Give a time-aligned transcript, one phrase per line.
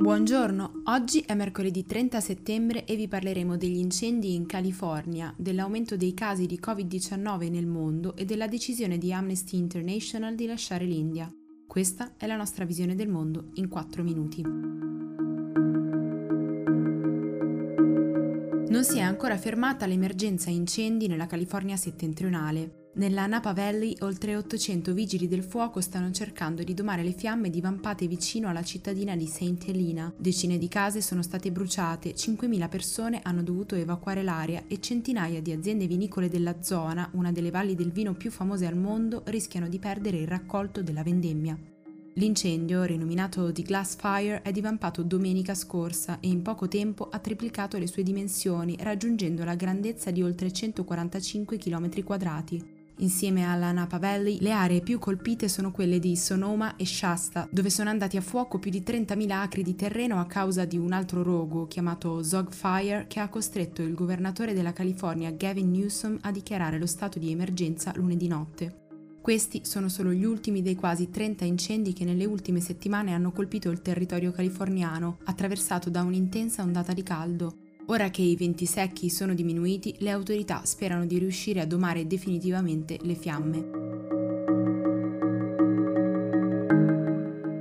[0.00, 6.14] Buongiorno, oggi è mercoledì 30 settembre e vi parleremo degli incendi in California, dell'aumento dei
[6.14, 11.28] casi di Covid-19 nel mondo e della decisione di Amnesty International di lasciare l'India.
[11.66, 14.42] Questa è la nostra visione del mondo in 4 minuti.
[18.70, 22.87] Non si è ancora fermata l'emergenza incendi nella California settentrionale.
[22.98, 28.08] Nella Napa Valley oltre 800 vigili del fuoco stanno cercando di domare le fiamme divampate
[28.08, 29.68] vicino alla cittadina di St.
[29.68, 30.12] Helena.
[30.16, 35.52] Decine di case sono state bruciate, 5.000 persone hanno dovuto evacuare l'area e centinaia di
[35.52, 39.78] aziende vinicole della zona, una delle valli del vino più famose al mondo, rischiano di
[39.78, 41.56] perdere il raccolto della vendemmia.
[42.14, 47.78] L'incendio, rinominato The Glass Fire, è divampato domenica scorsa e in poco tempo ha triplicato
[47.78, 52.77] le sue dimensioni, raggiungendo la grandezza di oltre 145 km quadrati.
[53.00, 57.70] Insieme alla Napa Valley, le aree più colpite sono quelle di Sonoma e Shasta, dove
[57.70, 61.22] sono andati a fuoco più di 30.000 acri di terreno a causa di un altro
[61.22, 66.78] rogo chiamato Zog Fire che ha costretto il governatore della California Gavin Newsom a dichiarare
[66.78, 68.86] lo stato di emergenza lunedì notte.
[69.20, 73.70] Questi sono solo gli ultimi dei quasi 30 incendi che nelle ultime settimane hanno colpito
[73.70, 77.58] il territorio californiano, attraversato da un'intensa ondata di caldo.
[77.90, 82.98] Ora che i venti secchi sono diminuiti, le autorità sperano di riuscire a domare definitivamente
[83.00, 83.76] le fiamme.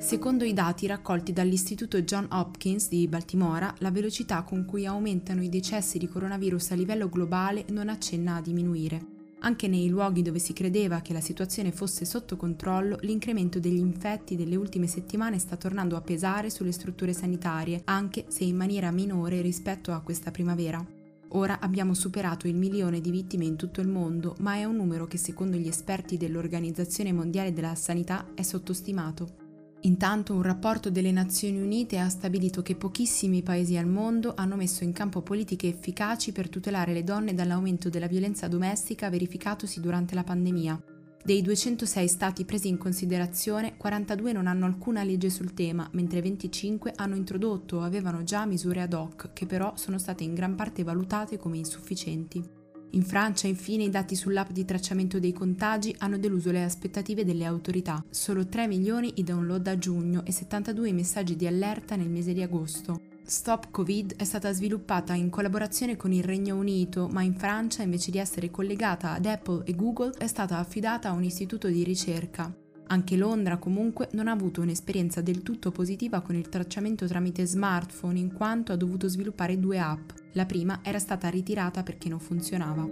[0.00, 5.48] Secondo i dati raccolti dall'Istituto John Hopkins di Baltimora, la velocità con cui aumentano i
[5.48, 9.17] decessi di coronavirus a livello globale non accenna a diminuire.
[9.40, 14.34] Anche nei luoghi dove si credeva che la situazione fosse sotto controllo, l'incremento degli infetti
[14.34, 19.40] delle ultime settimane sta tornando a pesare sulle strutture sanitarie, anche se in maniera minore
[19.40, 20.84] rispetto a questa primavera.
[21.32, 25.06] Ora abbiamo superato il milione di vittime in tutto il mondo, ma è un numero
[25.06, 29.47] che secondo gli esperti dell'Organizzazione Mondiale della Sanità è sottostimato.
[29.82, 34.82] Intanto un rapporto delle Nazioni Unite ha stabilito che pochissimi paesi al mondo hanno messo
[34.82, 40.24] in campo politiche efficaci per tutelare le donne dall'aumento della violenza domestica verificatosi durante la
[40.24, 40.82] pandemia.
[41.22, 46.94] Dei 206 stati presi in considerazione, 42 non hanno alcuna legge sul tema, mentre 25
[46.96, 50.82] hanno introdotto o avevano già misure ad hoc, che però sono state in gran parte
[50.82, 52.57] valutate come insufficienti.
[52.92, 57.44] In Francia, infine, i dati sull'app di tracciamento dei contagi hanno deluso le aspettative delle
[57.44, 58.02] autorità.
[58.08, 62.32] Solo 3 milioni i download a giugno e 72 i messaggi di allerta nel mese
[62.32, 63.00] di agosto.
[63.24, 68.10] Stop Covid è stata sviluppata in collaborazione con il Regno Unito, ma in Francia, invece
[68.10, 72.50] di essere collegata ad Apple e Google, è stata affidata a un istituto di ricerca.
[72.90, 78.18] Anche Londra comunque non ha avuto un'esperienza del tutto positiva con il tracciamento tramite smartphone
[78.18, 80.08] in quanto ha dovuto sviluppare due app.
[80.38, 82.88] La prima era stata ritirata perché non funzionava.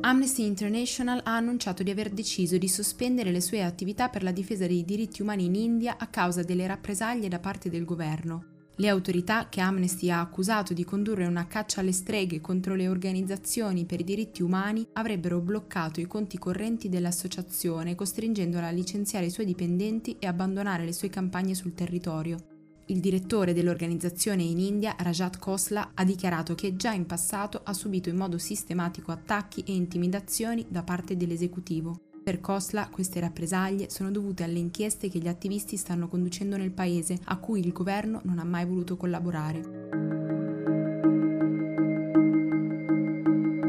[0.00, 4.66] Amnesty International ha annunciato di aver deciso di sospendere le sue attività per la difesa
[4.66, 8.46] dei diritti umani in India a causa delle rappresaglie da parte del governo.
[8.76, 13.84] Le autorità che Amnesty ha accusato di condurre una caccia alle streghe contro le organizzazioni
[13.84, 19.44] per i diritti umani avrebbero bloccato i conti correnti dell'associazione, costringendola a licenziare i suoi
[19.44, 22.52] dipendenti e abbandonare le sue campagne sul territorio.
[22.86, 28.10] Il direttore dell'organizzazione in India, Rajat Khosla, ha dichiarato che già in passato ha subito
[28.10, 31.98] in modo sistematico attacchi e intimidazioni da parte dell'esecutivo.
[32.22, 37.18] Per Kosla queste rappresaglie sono dovute alle inchieste che gli attivisti stanno conducendo nel paese,
[37.24, 39.60] a cui il governo non ha mai voluto collaborare.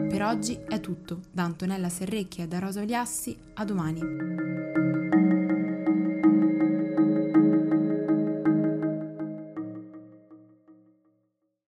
[0.10, 1.22] Per oggi è tutto.
[1.32, 5.05] Da Antonella Serrecchia e da Rosa Oliassi, a domani.